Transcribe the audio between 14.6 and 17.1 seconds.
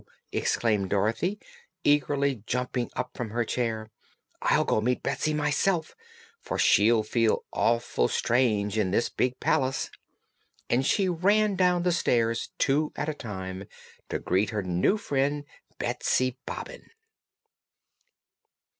new friend, Betsy Bobbin.